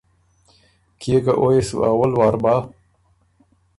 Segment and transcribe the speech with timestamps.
[0.99, 2.53] کيې که او يې سو اول وار بَۀ